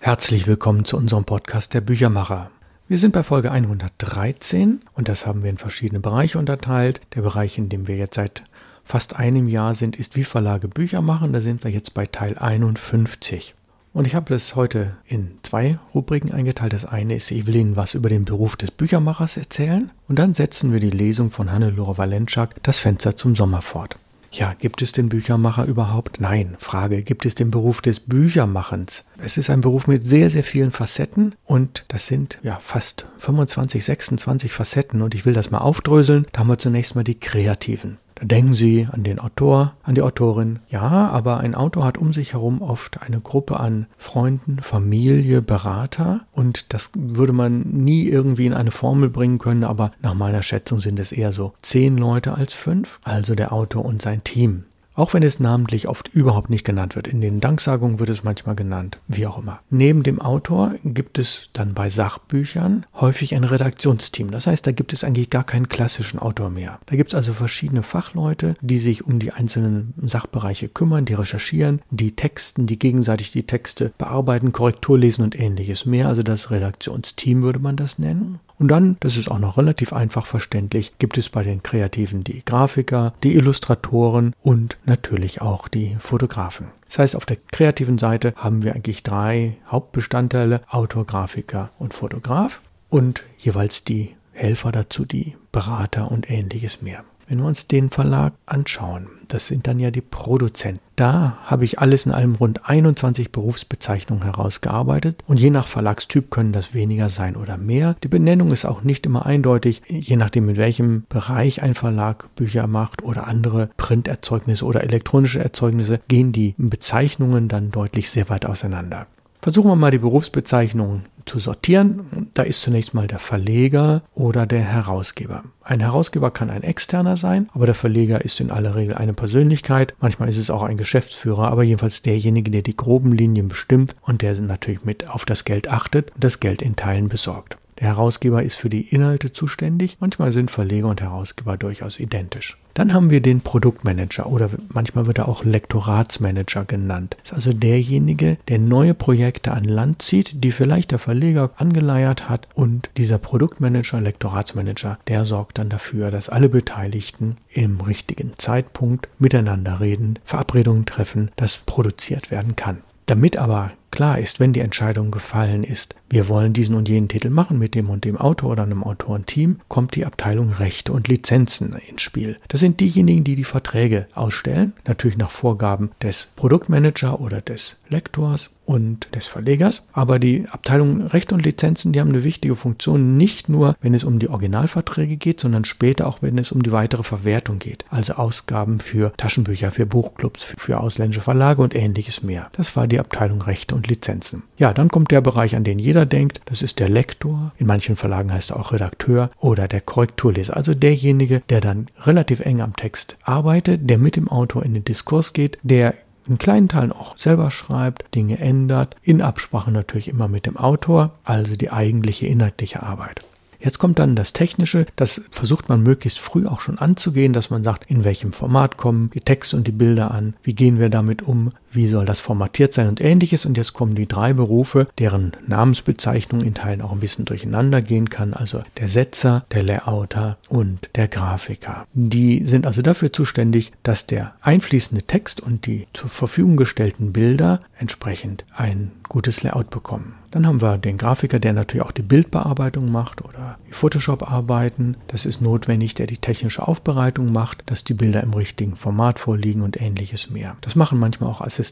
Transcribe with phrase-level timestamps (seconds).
[0.00, 2.50] Herzlich willkommen zu unserem Podcast der Büchermacher.
[2.88, 7.00] Wir sind bei Folge 113 und das haben wir in verschiedene Bereiche unterteilt.
[7.14, 8.42] Der Bereich, in dem wir jetzt seit
[8.84, 11.32] fast einem Jahr sind, ist wie Verlage Bücher machen.
[11.32, 13.54] Da sind wir jetzt bei Teil 51.
[13.94, 16.72] Und ich habe das heute in zwei Rubriken eingeteilt.
[16.72, 20.80] Das eine ist Evelyn was über den Beruf des Büchermachers erzählen und dann setzen wir
[20.80, 23.96] die Lesung von Hannelore Valenschak Das Fenster zum Sommer fort.
[24.36, 26.20] Ja, gibt es den Büchermacher überhaupt?
[26.20, 26.56] Nein.
[26.58, 29.04] Frage, gibt es den Beruf des Büchermachens?
[29.18, 33.84] Es ist ein Beruf mit sehr, sehr vielen Facetten und das sind ja fast 25,
[33.84, 36.26] 26 Facetten und ich will das mal aufdröseln.
[36.32, 37.98] Da haben wir zunächst mal die Kreativen.
[38.24, 40.60] Denken Sie an den Autor, an die Autorin.
[40.70, 46.22] Ja, aber ein Autor hat um sich herum oft eine Gruppe an Freunden, Familie, Berater
[46.32, 50.80] und das würde man nie irgendwie in eine Formel bringen können, aber nach meiner Schätzung
[50.80, 54.64] sind es eher so zehn Leute als fünf, also der Autor und sein Team.
[54.94, 57.08] Auch wenn es namentlich oft überhaupt nicht genannt wird.
[57.08, 59.60] In den Danksagungen wird es manchmal genannt, wie auch immer.
[59.68, 64.30] Neben dem Autor gibt es dann bei Sachbüchern häufig ein Redaktionsteam.
[64.30, 66.78] Das heißt, da gibt es eigentlich gar keinen klassischen Autor mehr.
[66.86, 71.82] Da gibt es also verschiedene Fachleute, die sich um die einzelnen Sachbereiche kümmern, die recherchieren,
[71.90, 76.06] die texten, die gegenseitig die Texte bearbeiten, Korrektur lesen und ähnliches mehr.
[76.06, 78.38] Also das Redaktionsteam würde man das nennen.
[78.58, 82.44] Und dann, das ist auch noch relativ einfach verständlich, gibt es bei den Kreativen die
[82.44, 86.68] Grafiker, die Illustratoren und natürlich auch die Fotografen.
[86.86, 92.60] Das heißt, auf der kreativen Seite haben wir eigentlich drei Hauptbestandteile, Autor, Grafiker und Fotograf
[92.90, 97.04] und jeweils die Helfer dazu, die Berater und ähnliches mehr.
[97.26, 100.80] Wenn wir uns den Verlag anschauen, das sind dann ja die Produzenten.
[100.96, 106.52] Da habe ich alles in allem rund 21 Berufsbezeichnungen herausgearbeitet und je nach Verlagstyp können
[106.52, 107.96] das weniger sein oder mehr.
[108.02, 112.66] Die Benennung ist auch nicht immer eindeutig, je nachdem in welchem Bereich ein Verlag Bücher
[112.66, 119.06] macht oder andere Printerzeugnisse oder elektronische Erzeugnisse, gehen die Bezeichnungen dann deutlich sehr weit auseinander.
[119.44, 122.30] Versuchen wir mal die Berufsbezeichnungen zu sortieren.
[122.32, 125.44] Da ist zunächst mal der Verleger oder der Herausgeber.
[125.62, 129.92] Ein Herausgeber kann ein externer sein, aber der Verleger ist in aller Regel eine Persönlichkeit.
[130.00, 134.22] Manchmal ist es auch ein Geschäftsführer, aber jedenfalls derjenige, der die groben Linien bestimmt und
[134.22, 137.58] der natürlich mit auf das Geld achtet und das Geld in Teilen besorgt.
[137.80, 139.96] Der Herausgeber ist für die Inhalte zuständig.
[140.00, 142.56] Manchmal sind Verleger und Herausgeber durchaus identisch.
[142.74, 147.16] Dann haben wir den Produktmanager oder manchmal wird er auch Lektoratsmanager genannt.
[147.20, 152.28] Das ist also derjenige, der neue Projekte an Land zieht, die vielleicht der Verleger angeleiert
[152.28, 159.08] hat und dieser Produktmanager, Lektoratsmanager, der sorgt dann dafür, dass alle Beteiligten im richtigen Zeitpunkt
[159.20, 162.78] miteinander reden, Verabredungen treffen, dass produziert werden kann.
[163.06, 167.30] Damit aber klar ist, wenn die Entscheidung gefallen ist, wir wollen diesen und jenen Titel
[167.30, 171.74] machen mit dem und dem Autor oder einem Autorenteam, kommt die Abteilung Rechte und Lizenzen
[171.74, 172.38] ins Spiel.
[172.48, 178.50] Das sind diejenigen, die die Verträge ausstellen, natürlich nach Vorgaben des Produktmanager oder des Lektors
[178.66, 179.82] und des Verlegers.
[179.92, 184.02] Aber die Abteilung Rechte und Lizenzen, die haben eine wichtige Funktion, nicht nur, wenn es
[184.02, 187.84] um die Originalverträge geht, sondern später auch, wenn es um die weitere Verwertung geht.
[187.90, 192.50] Also Ausgaben für Taschenbücher, für Buchclubs, für ausländische Verlage und ähnliches mehr.
[192.52, 194.42] Das war die Abteilung Rechte und und Lizenzen.
[194.56, 196.40] Ja, dann kommt der Bereich, an den jeder denkt.
[196.46, 197.52] Das ist der Lektor.
[197.58, 200.56] In manchen Verlagen heißt er auch Redakteur oder der Korrekturleser.
[200.56, 204.84] Also derjenige, der dann relativ eng am Text arbeitet, der mit dem Autor in den
[204.84, 205.94] Diskurs geht, der
[206.26, 211.12] in kleinen Teilen auch selber schreibt, Dinge ändert, in Absprache natürlich immer mit dem Autor,
[211.24, 213.24] also die eigentliche inhaltliche Arbeit.
[213.64, 217.64] Jetzt kommt dann das Technische, das versucht man möglichst früh auch schon anzugehen, dass man
[217.64, 221.22] sagt, in welchem Format kommen die Texte und die Bilder an, wie gehen wir damit
[221.22, 223.46] um, wie soll das formatiert sein und ähnliches.
[223.46, 228.10] Und jetzt kommen die drei Berufe, deren Namensbezeichnung in Teilen auch ein bisschen durcheinander gehen
[228.10, 228.34] kann.
[228.34, 231.86] Also der Setzer, der Layouter und der Grafiker.
[231.92, 237.60] Die sind also dafür zuständig, dass der einfließende Text und die zur Verfügung gestellten Bilder
[237.78, 240.14] entsprechend ein gutes Layout bekommen.
[240.30, 244.96] Dann haben wir den Grafiker, der natürlich auch die Bildbearbeitung macht oder die Photoshop-Arbeiten.
[245.06, 249.62] Das ist notwendig, der die technische Aufbereitung macht, dass die Bilder im richtigen Format vorliegen
[249.62, 250.56] und ähnliches mehr.
[250.60, 251.63] Das machen manchmal auch Assistenten.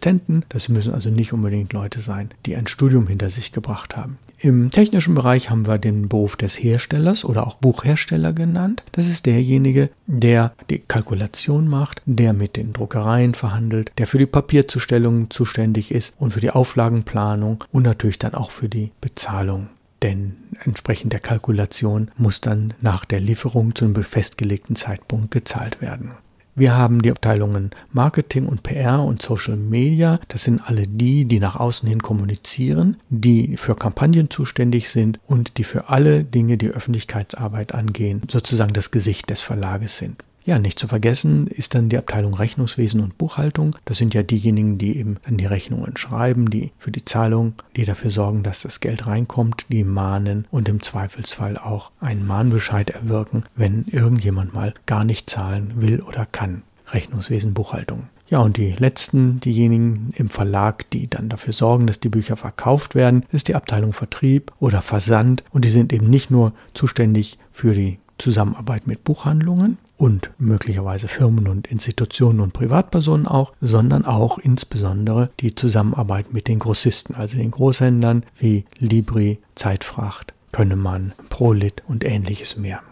[0.49, 4.19] Das müssen also nicht unbedingt Leute sein, die ein Studium hinter sich gebracht haben.
[4.39, 8.83] Im technischen Bereich haben wir den Beruf des Herstellers oder auch Buchhersteller genannt.
[8.91, 14.27] Das ist derjenige, der die Kalkulation macht, der mit den Druckereien verhandelt, der für die
[14.27, 19.69] Papierzustellung zuständig ist und für die Auflagenplanung und natürlich dann auch für die Bezahlung.
[20.03, 20.35] Denn
[20.65, 26.17] entsprechend der Kalkulation muss dann nach der Lieferung zu einem festgelegten Zeitpunkt gezahlt werden.
[26.55, 30.21] Wir haben die Abteilungen Marketing und PR und Social Media.
[30.29, 35.57] Das sind alle die, die nach außen hin kommunizieren, die für Kampagnen zuständig sind und
[35.57, 40.23] die für alle Dinge, die Öffentlichkeitsarbeit angehen, sozusagen das Gesicht des Verlages sind.
[40.45, 43.77] Ja, nicht zu vergessen ist dann die Abteilung Rechnungswesen und Buchhaltung.
[43.85, 47.85] Das sind ja diejenigen, die eben dann die Rechnungen schreiben, die für die Zahlung, die
[47.85, 53.45] dafür sorgen, dass das Geld reinkommt, die mahnen und im Zweifelsfall auch einen Mahnbescheid erwirken,
[53.55, 56.63] wenn irgendjemand mal gar nicht zahlen will oder kann.
[56.91, 58.09] Rechnungswesen, Buchhaltung.
[58.27, 62.95] Ja, und die letzten, diejenigen im Verlag, die dann dafür sorgen, dass die Bücher verkauft
[62.95, 65.45] werden, ist die Abteilung Vertrieb oder Versand.
[65.51, 71.49] Und die sind eben nicht nur zuständig für die Zusammenarbeit mit Buchhandlungen und möglicherweise Firmen
[71.49, 77.51] und Institutionen und Privatpersonen auch, sondern auch insbesondere die Zusammenarbeit mit den Grossisten, also den
[77.51, 82.83] Großhändlern wie Libri, Zeitfracht, Könnemann, Prolit und ähnliches mehr.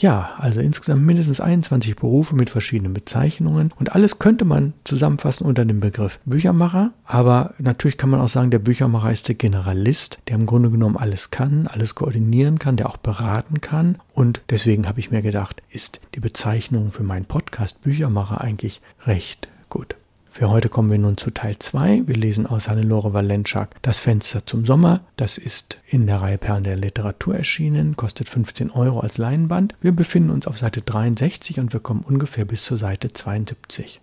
[0.00, 3.72] Ja, also insgesamt mindestens 21 Berufe mit verschiedenen Bezeichnungen.
[3.76, 8.52] Und alles könnte man zusammenfassen unter dem Begriff Büchermacher, aber natürlich kann man auch sagen,
[8.52, 12.88] der Büchermacher ist der Generalist, der im Grunde genommen alles kann, alles koordinieren kann, der
[12.88, 13.98] auch beraten kann.
[14.14, 19.48] Und deswegen habe ich mir gedacht, ist die Bezeichnung für meinen Podcast Büchermacher eigentlich recht
[19.68, 19.96] gut.
[20.38, 22.04] Für heute kommen wir nun zu Teil 2.
[22.06, 25.00] Wir lesen aus Hannelore Valenschak Das Fenster zum Sommer.
[25.16, 29.74] Das ist in der Reihe Perlen der Literatur erschienen, kostet 15 Euro als Leinband.
[29.80, 34.00] Wir befinden uns auf Seite 63 und wir kommen ungefähr bis zur Seite 72.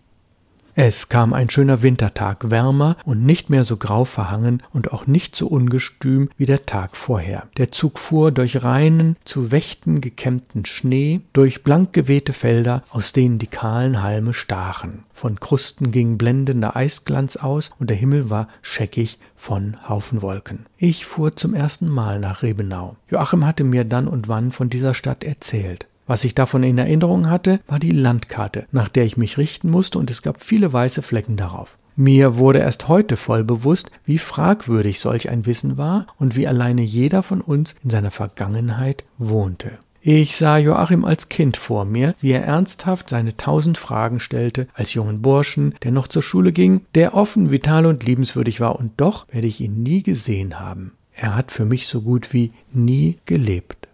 [0.77, 5.33] Es kam ein schöner Wintertag, wärmer und nicht mehr so grau verhangen und auch nicht
[5.33, 7.47] so ungestüm wie der Tag vorher.
[7.55, 13.39] Der Zug fuhr durch reinen, zu Wächten gekämmten Schnee, durch blank gewehte Felder, aus denen
[13.39, 15.05] die kahlen Halme stachen.
[15.13, 20.65] Von Krusten ging blendender Eisglanz aus und der Himmel war scheckig von Haufen Wolken.
[20.77, 22.97] Ich fuhr zum ersten Mal nach Rebenau.
[23.09, 25.87] Joachim hatte mir dann und wann von dieser Stadt erzählt.
[26.07, 29.97] Was ich davon in Erinnerung hatte, war die Landkarte, nach der ich mich richten musste,
[29.97, 31.77] und es gab viele weiße Flecken darauf.
[31.95, 36.81] Mir wurde erst heute voll bewusst, wie fragwürdig solch ein Wissen war und wie alleine
[36.81, 39.79] jeder von uns in seiner Vergangenheit wohnte.
[40.01, 44.93] Ich sah Joachim als Kind vor mir, wie er ernsthaft seine tausend Fragen stellte, als
[44.93, 49.25] jungen Burschen, der noch zur Schule ging, der offen, vital und liebenswürdig war, und doch
[49.31, 50.91] werde ich ihn nie gesehen haben.
[51.15, 53.84] Er hat für mich so gut wie nie gelebt.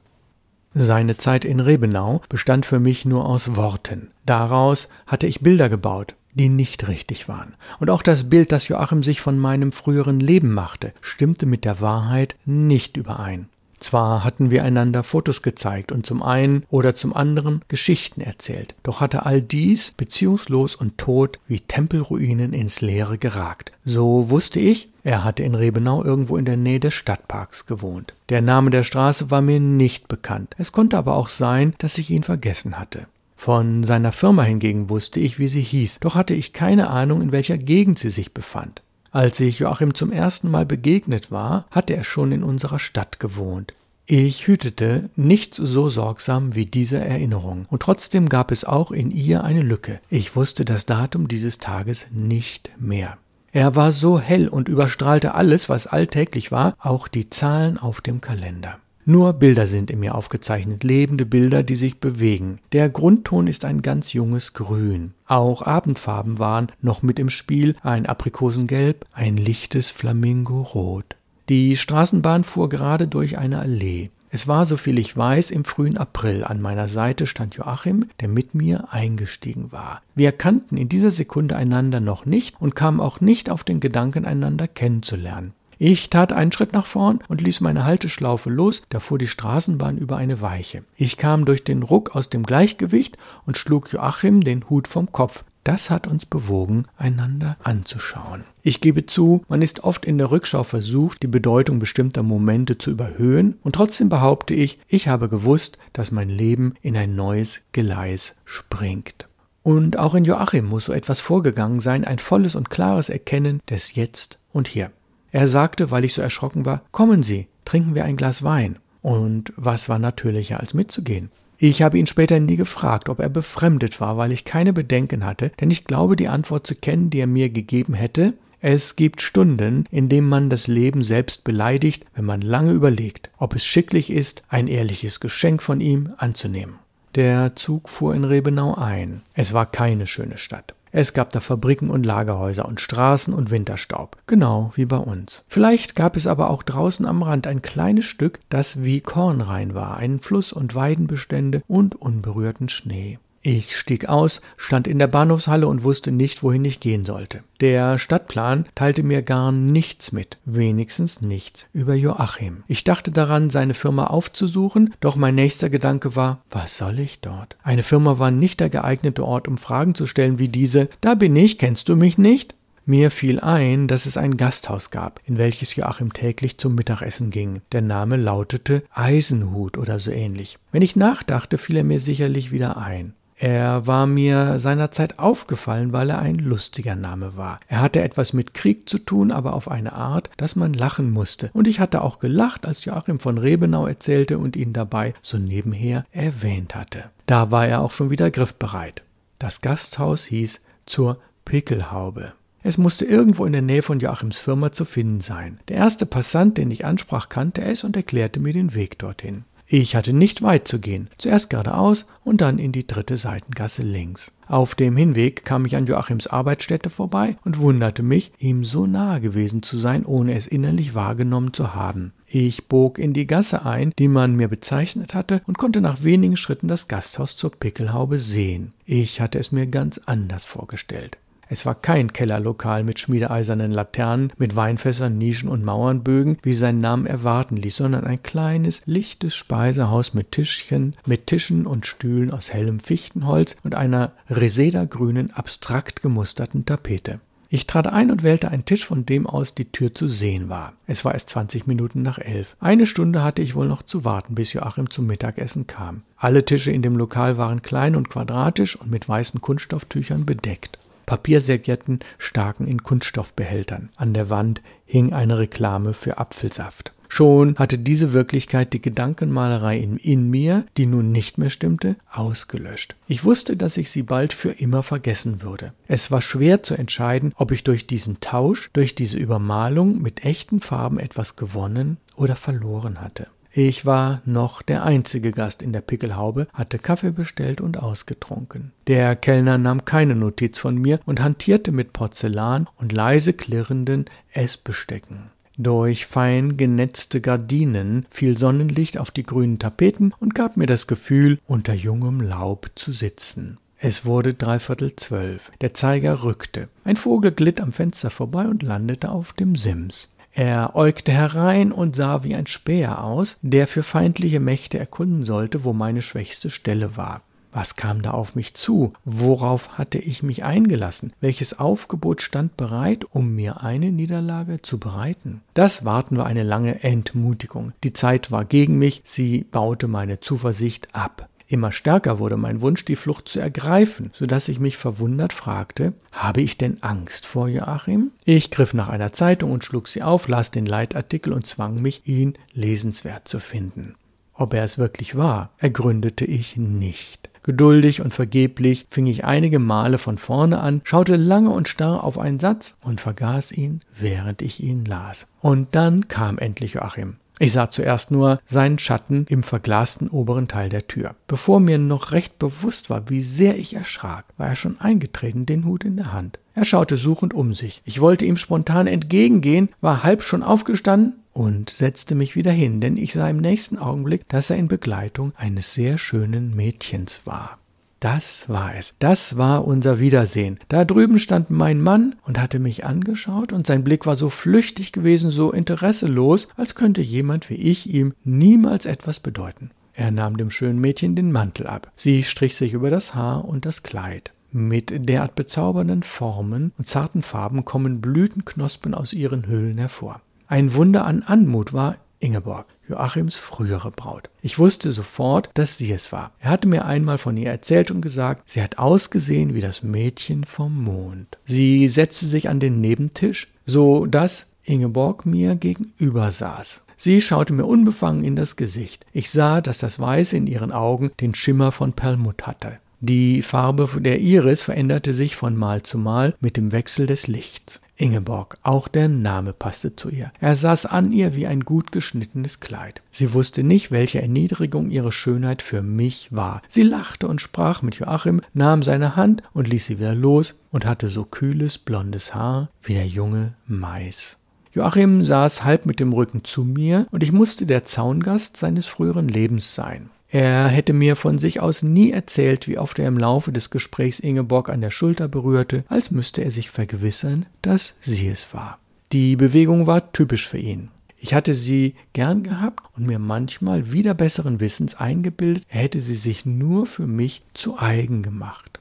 [0.74, 4.12] Seine Zeit in Rebenau bestand für mich nur aus Worten.
[4.26, 7.56] Daraus hatte ich Bilder gebaut, die nicht richtig waren.
[7.80, 11.82] Und auch das Bild, das Joachim sich von meinem früheren Leben machte, stimmte mit der
[11.82, 13.50] Wahrheit nicht überein.
[13.82, 19.02] Zwar hatten wir einander Fotos gezeigt und zum einen oder zum anderen Geschichten erzählt, doch
[19.02, 23.72] hatte all dies beziehungslos und tot wie Tempelruinen ins Leere geragt.
[23.84, 28.14] So wusste ich, er hatte in Rebenau irgendwo in der Nähe des Stadtparks gewohnt.
[28.30, 30.54] Der Name der Straße war mir nicht bekannt.
[30.60, 33.08] Es konnte aber auch sein, dass ich ihn vergessen hatte.
[33.36, 37.32] Von seiner Firma hingegen wusste ich, wie sie hieß, doch hatte ich keine Ahnung, in
[37.32, 38.84] welcher Gegend sie sich befand.
[39.12, 43.74] Als ich Joachim zum ersten Mal begegnet war, hatte er schon in unserer Stadt gewohnt.
[44.06, 49.44] Ich hütete nichts so sorgsam wie diese Erinnerung, und trotzdem gab es auch in ihr
[49.44, 50.00] eine Lücke.
[50.10, 53.18] Ich wusste das Datum dieses Tages nicht mehr.
[53.52, 58.22] Er war so hell und überstrahlte alles, was alltäglich war, auch die Zahlen auf dem
[58.22, 58.80] Kalender.
[59.06, 62.60] Nur Bilder sind in mir aufgezeichnet, lebende Bilder, die sich bewegen.
[62.72, 65.14] Der Grundton ist ein ganz junges Grün.
[65.26, 71.16] Auch Abendfarben waren noch mit im Spiel, ein Aprikosengelb, ein lichtes Flamingorot.
[71.50, 74.12] Die Straßenbahn fuhr gerade durch eine Allee.
[74.34, 76.46] Es war, soviel ich weiß, im frühen April.
[76.46, 80.02] An meiner Seite stand Joachim, der mit mir eingestiegen war.
[80.16, 84.24] Wir kannten in dieser Sekunde einander noch nicht und kamen auch nicht auf den Gedanken,
[84.24, 85.54] einander kennenzulernen.
[85.84, 89.98] Ich tat einen Schritt nach vorn und ließ meine Halteschlaufe los, da fuhr die Straßenbahn
[89.98, 90.84] über eine Weiche.
[90.96, 95.44] Ich kam durch den Ruck aus dem Gleichgewicht und schlug Joachim den Hut vom Kopf.
[95.64, 98.44] Das hat uns bewogen, einander anzuschauen.
[98.62, 102.92] Ich gebe zu, man ist oft in der Rückschau versucht, die Bedeutung bestimmter Momente zu
[102.92, 108.36] überhöhen, und trotzdem behaupte ich, ich habe gewusst, dass mein Leben in ein neues Gleis
[108.46, 109.28] springt.
[109.64, 113.96] Und auch in Joachim muss so etwas vorgegangen sein, ein volles und klares Erkennen des
[113.96, 114.92] Jetzt und Hier.
[115.32, 118.78] Er sagte, weil ich so erschrocken war, kommen Sie, trinken wir ein Glas Wein.
[119.02, 121.32] Und was war natürlicher als mitzugehen?
[121.58, 125.52] Ich habe ihn später nie gefragt, ob er befremdet war, weil ich keine Bedenken hatte,
[125.62, 128.34] denn ich glaube die Antwort zu kennen, die er mir gegeben hätte.
[128.62, 133.56] Es gibt Stunden, in denen man das Leben selbst beleidigt, wenn man lange überlegt, ob
[133.56, 136.76] es schicklich ist, ein ehrliches Geschenk von ihm anzunehmen.
[137.16, 139.22] Der Zug fuhr in Rebenau ein.
[139.34, 140.74] Es war keine schöne Stadt.
[140.94, 145.46] Es gab da Fabriken und Lagerhäuser und Straßen und Winterstaub, genau wie bei uns.
[145.48, 149.96] Vielleicht gab es aber auch draußen am Rand ein kleines Stück, das wie Kornrein war,
[149.98, 153.20] einen Fluss und Weidenbestände und unberührten Schnee.
[153.44, 157.42] Ich stieg aus, stand in der Bahnhofshalle und wusste nicht, wohin ich gehen sollte.
[157.60, 162.64] Der Stadtplan teilte mir gar nichts mit, wenigstens nichts über Joachim.
[162.68, 167.56] Ich dachte daran, seine Firma aufzusuchen, doch mein nächster Gedanke war, was soll ich dort?
[167.64, 171.36] Eine Firma war nicht der geeignete Ort, um Fragen zu stellen wie diese, da bin
[171.36, 172.54] ich, kennst du mich nicht?
[172.86, 177.62] Mir fiel ein, dass es ein Gasthaus gab, in welches Joachim täglich zum Mittagessen ging.
[177.72, 180.58] Der Name lautete Eisenhut oder so ähnlich.
[180.72, 183.14] Wenn ich nachdachte, fiel er mir sicherlich wieder ein.
[183.44, 187.60] Er war mir seinerzeit aufgefallen, weil er ein lustiger Name war.
[187.68, 191.50] Er hatte etwas mit Krieg zu tun, aber auf eine Art, dass man lachen musste.
[191.54, 196.06] Und ich hatte auch gelacht, als Joachim von Rebenau erzählte und ihn dabei so nebenher
[196.12, 197.06] erwähnt hatte.
[197.26, 199.02] Da war er auch schon wieder griffbereit.
[199.40, 202.34] Das Gasthaus hieß zur Pickelhaube.
[202.62, 205.60] Es musste irgendwo in der Nähe von Joachims Firma zu finden sein.
[205.68, 209.46] Der erste Passant, den ich ansprach, kannte es und erklärte mir den Weg dorthin.
[209.74, 214.34] Ich hatte nicht weit zu gehen, zuerst geradeaus und dann in die dritte Seitengasse links.
[214.46, 219.22] Auf dem Hinweg kam ich an Joachims Arbeitsstätte vorbei und wunderte mich, ihm so nahe
[219.22, 222.12] gewesen zu sein, ohne es innerlich wahrgenommen zu haben.
[222.28, 226.36] Ich bog in die Gasse ein, die man mir bezeichnet hatte, und konnte nach wenigen
[226.36, 228.74] Schritten das Gasthaus zur Pickelhaube sehen.
[228.86, 231.18] Ich hatte es mir ganz anders vorgestellt.
[231.54, 237.10] Es war kein Kellerlokal mit schmiedeeisernen Laternen, mit Weinfässern, Nischen und Mauernbögen, wie sein Name
[237.10, 242.80] erwarten ließ, sondern ein kleines, lichtes Speisehaus mit Tischchen, mit Tischen und Stühlen aus hellem
[242.80, 247.20] Fichtenholz und einer reseda-grünen, abstrakt gemusterten Tapete.
[247.50, 250.72] Ich trat ein und wählte einen Tisch, von dem aus die Tür zu sehen war.
[250.88, 252.56] Es war erst zwanzig Minuten nach elf.
[252.62, 256.04] Eine Stunde hatte ich wohl noch zu warten, bis Joachim zum Mittagessen kam.
[256.16, 260.78] Alle Tische in dem Lokal waren klein und quadratisch und mit weißen Kunststofftüchern bedeckt.
[261.06, 263.90] Papierservietten staken in Kunststoffbehältern.
[263.96, 266.94] An der Wand hing eine Reklame für Apfelsaft.
[267.14, 272.96] Schon hatte diese Wirklichkeit die Gedankenmalerei in, in, mir, die nun nicht mehr stimmte, ausgelöscht.
[273.06, 275.74] Ich wusste, dass ich sie bald für immer vergessen würde.
[275.90, 280.62] Es war schwer zu entscheiden, ob ich durch diesen Tausch, durch diese Übermalung mit echten
[280.62, 283.28] Farben etwas gewonnen oder verloren hatte.
[283.54, 288.72] Ich war noch der einzige Gast in der Pickelhaube, hatte Kaffee bestellt und ausgetrunken.
[288.88, 295.32] Der Kellner nahm keine Notiz von mir und hantierte mit Porzellan und leise klirrenden Essbestecken.
[295.58, 301.40] Durch fein genetzte Gardinen fiel Sonnenlicht auf die grünen Tapeten und gab mir das Gefühl,
[301.46, 303.58] unter jungem Laub zu sitzen.
[303.78, 305.52] Es wurde dreiviertel zwölf.
[305.60, 306.70] Der Zeiger rückte.
[306.86, 310.08] Ein Vogel glitt am Fenster vorbei und landete auf dem Sims.
[310.34, 315.64] Er äugte herein und sah wie ein Späher aus, der für feindliche Mächte erkunden sollte,
[315.64, 317.22] wo meine schwächste Stelle war.
[317.54, 318.94] Was kam da auf mich zu?
[319.04, 321.12] Worauf hatte ich mich eingelassen?
[321.20, 325.42] Welches Aufgebot stand bereit, um mir eine Niederlage zu bereiten?
[325.54, 327.74] Das Warten war eine lange Entmutigung.
[327.84, 331.28] Die Zeit war gegen mich, sie baute meine Zuversicht ab.
[331.52, 335.92] Immer stärker wurde mein Wunsch, die Flucht zu ergreifen, so dass ich mich verwundert fragte,
[336.14, 338.12] habe ich denn Angst vor Joachim?
[338.24, 342.04] Ich griff nach einer Zeitung und schlug sie auf, las den Leitartikel und zwang mich,
[342.08, 343.96] ihn lesenswert zu finden.
[344.34, 347.30] Ob er es wirklich war, ergründete ich nicht.
[347.44, 352.18] Geduldig und vergeblich fing ich einige Male von vorne an, schaute lange und starr auf
[352.18, 355.28] einen Satz und vergaß ihn, während ich ihn las.
[355.42, 357.18] Und dann kam endlich Joachim.
[357.42, 361.16] Ich sah zuerst nur seinen Schatten im verglasten oberen Teil der Tür.
[361.26, 365.66] Bevor mir noch recht bewusst war, wie sehr ich erschrak, war er schon eingetreten, den
[365.66, 366.38] Hut in der Hand.
[366.54, 367.82] Er schaute suchend um sich.
[367.84, 372.96] Ich wollte ihm spontan entgegengehen, war halb schon aufgestanden und setzte mich wieder hin, denn
[372.96, 377.58] ich sah im nächsten Augenblick, dass er in Begleitung eines sehr schönen Mädchens war.
[378.02, 378.96] Das war es.
[378.98, 380.60] Das war unser Wiedersehen.
[380.70, 384.92] Da drüben stand mein Mann und hatte mich angeschaut, und sein Blick war so flüchtig
[384.92, 389.70] gewesen, so interesselos, als könnte jemand wie ich ihm niemals etwas bedeuten.
[389.94, 391.92] Er nahm dem schönen Mädchen den Mantel ab.
[391.96, 394.32] Sie strich sich über das Haar und das Kleid.
[394.52, 400.22] Mit derart bezaubernden Formen und zarten Farben kommen Blütenknospen aus ihren Hüllen hervor.
[400.48, 402.66] Ein Wunder an Anmut war Ingeborg.
[402.92, 404.30] Joachims frühere Braut.
[404.42, 406.32] Ich wusste sofort, dass sie es war.
[406.40, 410.44] Er hatte mir einmal von ihr erzählt und gesagt, sie hat ausgesehen wie das Mädchen
[410.44, 411.38] vom Mond.
[411.46, 416.84] Sie setzte sich an den Nebentisch, so dass Ingeborg mir gegenüber saß.
[416.98, 419.06] Sie schaute mir unbefangen in das Gesicht.
[419.12, 422.78] Ich sah, dass das Weiße in ihren Augen den Schimmer von Perlmutt hatte.
[423.04, 427.82] Die Farbe der Iris veränderte sich von Mal zu Mal mit dem Wechsel des Lichts.
[427.96, 430.32] Ingeborg, auch der Name passte zu ihr.
[430.40, 433.02] Er saß an ihr wie ein gut geschnittenes Kleid.
[433.10, 436.62] Sie wusste nicht, welche Erniedrigung ihre Schönheit für mich war.
[436.68, 440.86] Sie lachte und sprach mit Joachim, nahm seine Hand und ließ sie wieder los und
[440.86, 444.38] hatte so kühles blondes Haar wie der junge Mais.
[444.74, 449.28] Joachim saß halb mit dem Rücken zu mir, und ich musste der Zaungast seines früheren
[449.28, 450.12] Lebens sein.
[450.32, 454.22] Er hätte mir von sich aus nie erzählt, wie oft er im Laufe des Gesprächs
[454.22, 458.80] Ingeborg an der Schulter berührte, als müsste er sich vergewissern, dass sie es war.
[459.12, 460.88] Die Bewegung war typisch für ihn.
[461.18, 466.16] Ich hatte sie gern gehabt und mir manchmal wieder besseren Wissens eingebildet, er hätte sie
[466.16, 468.80] sich nur für mich zu eigen gemacht.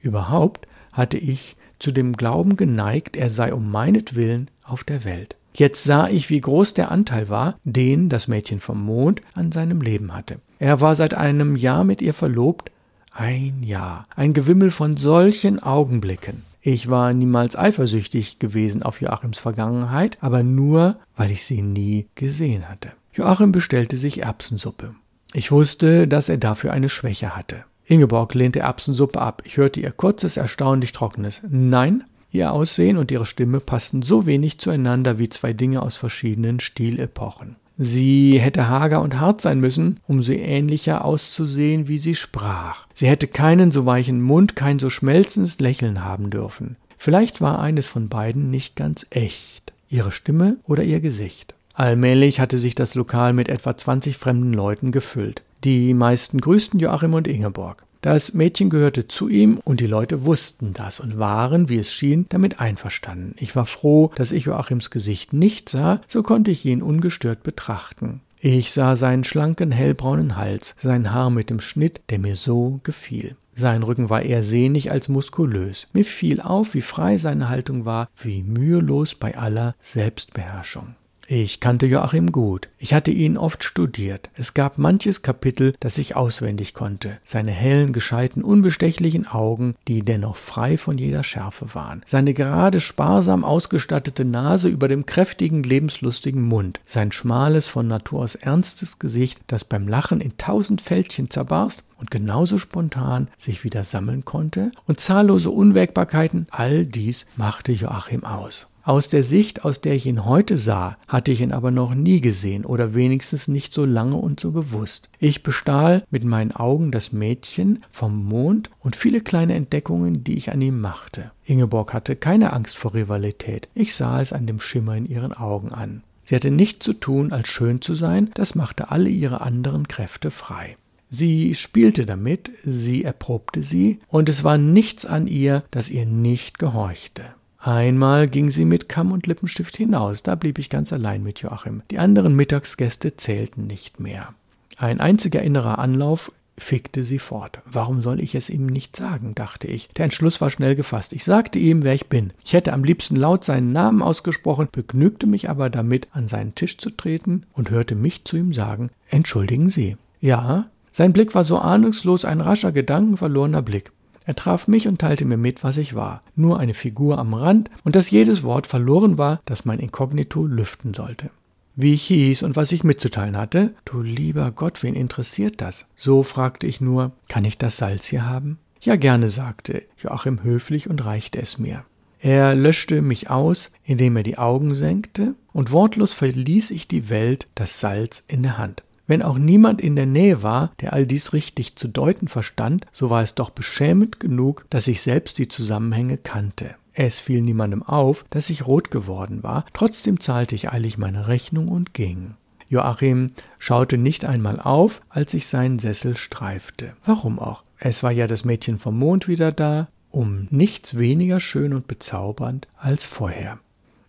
[0.00, 5.36] Überhaupt hatte ich zu dem Glauben geneigt, er sei um meinetwillen auf der Welt.
[5.54, 9.80] Jetzt sah ich, wie groß der Anteil war, den das Mädchen vom Mond an seinem
[9.80, 10.38] Leben hatte.
[10.58, 12.70] Er war seit einem Jahr mit ihr verlobt.
[13.12, 14.06] Ein Jahr.
[14.16, 16.42] Ein Gewimmel von solchen Augenblicken.
[16.62, 22.68] Ich war niemals eifersüchtig gewesen auf Joachims Vergangenheit, aber nur, weil ich sie nie gesehen
[22.68, 22.92] hatte.
[23.12, 24.94] Joachim bestellte sich Erbsensuppe.
[25.34, 27.64] Ich wusste, dass er dafür eine Schwäche hatte.
[27.84, 29.42] Ingeborg lehnte Erbsensuppe ab.
[29.44, 32.04] Ich hörte ihr kurzes, erstaunlich trockenes Nein.
[32.32, 37.56] Ihr Aussehen und ihre Stimme passten so wenig zueinander wie zwei Dinge aus verschiedenen Stilepochen.
[37.76, 42.86] Sie hätte hager und hart sein müssen, um so ähnlicher auszusehen, wie sie sprach.
[42.94, 46.76] Sie hätte keinen so weichen Mund, kein so schmelzendes Lächeln haben dürfen.
[46.96, 51.54] Vielleicht war eines von beiden nicht ganz echt, ihre Stimme oder ihr Gesicht.
[51.74, 55.42] Allmählich hatte sich das Lokal mit etwa 20 fremden Leuten gefüllt.
[55.64, 57.84] Die meisten grüßten Joachim und Ingeborg.
[58.02, 62.26] Das Mädchen gehörte zu ihm und die Leute wussten das und waren, wie es schien,
[62.30, 63.36] damit einverstanden.
[63.38, 68.20] Ich war froh, dass ich Joachims Gesicht nicht sah, so konnte ich ihn ungestört betrachten.
[68.40, 73.36] Ich sah seinen schlanken, hellbraunen Hals, sein Haar mit dem Schnitt, der mir so gefiel.
[73.54, 75.86] Sein Rücken war eher sehnig als muskulös.
[75.92, 80.96] Mir fiel auf, wie frei seine Haltung war, wie mühelos bei aller Selbstbeherrschung.
[81.34, 82.68] Ich kannte Joachim gut.
[82.76, 84.28] Ich hatte ihn oft studiert.
[84.34, 87.16] Es gab manches Kapitel, das ich auswendig konnte.
[87.24, 92.02] Seine hellen, gescheiten, unbestechlichen Augen, die dennoch frei von jeder Schärfe waren.
[92.04, 96.80] Seine gerade sparsam ausgestattete Nase über dem kräftigen, lebenslustigen Mund.
[96.84, 102.10] Sein schmales, von Natur aus ernstes Gesicht, das beim Lachen in tausend Fältchen zerbarst und
[102.10, 104.70] genauso spontan sich wieder sammeln konnte.
[104.86, 108.68] Und zahllose Unwägbarkeiten, all dies machte Joachim aus.
[108.84, 112.20] Aus der Sicht, aus der ich ihn heute sah, hatte ich ihn aber noch nie
[112.20, 115.08] gesehen oder wenigstens nicht so lange und so bewusst.
[115.20, 120.50] Ich bestahl mit meinen Augen das Mädchen vom Mond und viele kleine Entdeckungen, die ich
[120.50, 121.30] an ihm machte.
[121.44, 123.68] Ingeborg hatte keine Angst vor Rivalität.
[123.74, 126.02] Ich sah es an dem Schimmer in ihren Augen an.
[126.24, 130.32] Sie hatte nichts zu tun, als schön zu sein, das machte alle ihre anderen Kräfte
[130.32, 130.76] frei.
[131.08, 136.58] Sie spielte damit, sie erprobte sie, und es war nichts an ihr, das ihr nicht
[136.58, 137.22] gehorchte.
[137.64, 141.82] Einmal ging sie mit Kamm und Lippenstift hinaus, da blieb ich ganz allein mit Joachim.
[141.92, 144.34] Die anderen Mittagsgäste zählten nicht mehr.
[144.78, 147.60] Ein einziger innerer Anlauf fickte sie fort.
[147.64, 149.88] Warum soll ich es ihm nicht sagen, dachte ich.
[149.96, 151.12] Der Entschluss war schnell gefasst.
[151.12, 152.32] Ich sagte ihm, wer ich bin.
[152.44, 156.78] Ich hätte am liebsten laut seinen Namen ausgesprochen, begnügte mich aber damit, an seinen Tisch
[156.78, 159.96] zu treten und hörte mich zu ihm sagen, entschuldigen Sie.
[160.20, 163.92] Ja, sein Blick war so ahnungslos ein rascher, gedankenverlorener Blick.
[164.24, 167.70] Er traf mich und teilte mir mit, was ich war, nur eine Figur am Rand
[167.84, 171.30] und dass jedes Wort verloren war, das mein Inkognito lüften sollte.
[171.74, 173.74] Wie ich hieß und was ich mitzuteilen hatte?
[173.86, 175.86] Du lieber Gott, wen interessiert das?
[175.96, 178.58] So fragte ich nur, kann ich das Salz hier haben?
[178.82, 181.84] Ja, gerne, sagte Joachim höflich und reichte es mir.
[182.18, 187.48] Er löschte mich aus, indem er die Augen senkte, und wortlos verließ ich die Welt,
[187.54, 188.82] das Salz in der Hand.
[189.12, 193.10] Wenn auch niemand in der Nähe war, der all dies richtig zu deuten verstand, so
[193.10, 196.76] war es doch beschämend genug, dass ich selbst die Zusammenhänge kannte.
[196.94, 201.68] Es fiel niemandem auf, dass ich rot geworden war, trotzdem zahlte ich eilig meine Rechnung
[201.68, 202.36] und ging.
[202.70, 206.94] Joachim schaute nicht einmal auf, als ich seinen Sessel streifte.
[207.04, 207.64] Warum auch?
[207.78, 212.66] Es war ja das Mädchen vom Mond wieder da, um nichts weniger schön und bezaubernd
[212.78, 213.58] als vorher.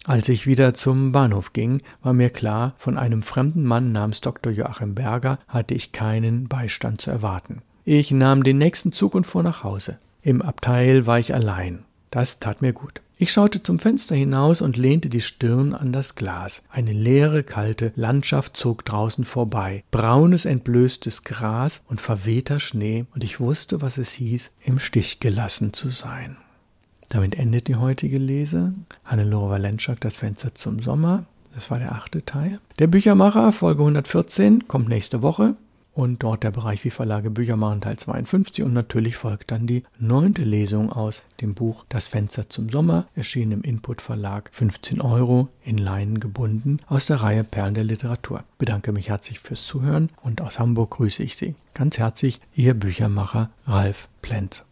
[0.05, 4.51] Als ich wieder zum Bahnhof ging, war mir klar, von einem fremden Mann namens Dr.
[4.51, 7.61] Joachim Berger hatte ich keinen Beistand zu erwarten.
[7.85, 9.99] Ich nahm den nächsten Zug und fuhr nach Hause.
[10.21, 11.85] Im Abteil war ich allein.
[12.11, 13.01] Das tat mir gut.
[13.17, 16.63] Ich schaute zum Fenster hinaus und lehnte die Stirn an das Glas.
[16.69, 19.85] Eine leere, kalte Landschaft zog draußen vorbei.
[19.91, 25.71] Braunes, entblößtes Gras und verwehter Schnee, und ich wusste, was es hieß, im Stich gelassen
[25.71, 26.35] zu sein.
[27.13, 28.73] Damit endet die heutige Lese.
[29.05, 31.25] Hannelore Walentschak, das Fenster zum Sommer.
[31.53, 32.59] Das war der achte Teil.
[32.79, 35.53] Der Büchermacher, Folge 114, kommt nächste Woche.
[35.93, 38.65] Und dort der Bereich wie Verlage Bücher machen, Teil 52.
[38.65, 43.51] Und natürlich folgt dann die neunte Lesung aus dem Buch Das Fenster zum Sommer, erschienen
[43.51, 48.39] im Input Verlag, 15 Euro, in Leinen gebunden, aus der Reihe Perlen der Literatur.
[48.53, 51.53] Ich bedanke mich herzlich fürs Zuhören und aus Hamburg grüße ich Sie.
[51.75, 54.65] Ganz herzlich, Ihr Büchermacher Ralf Plenz.